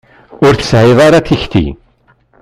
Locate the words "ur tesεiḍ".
0.45-0.99